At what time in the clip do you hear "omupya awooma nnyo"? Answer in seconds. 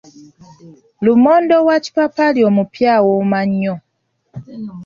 2.49-3.75